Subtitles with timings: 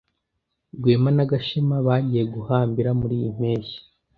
[0.77, 3.77] Rwema na Gashema bagiye guhambira muriyi mpeshyi.